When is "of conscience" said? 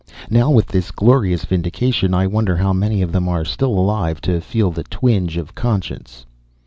5.37-6.25